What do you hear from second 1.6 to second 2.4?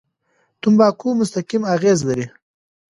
اغېز لري.